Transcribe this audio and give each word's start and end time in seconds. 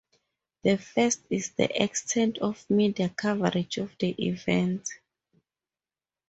The 0.63 0.79
first 0.79 1.21
is 1.29 1.51
the 1.51 1.83
extent 1.83 2.39
of 2.39 2.67
media 2.71 3.09
coverage 3.09 3.77
of 3.77 3.95
the 3.99 4.09
event. 4.17 4.89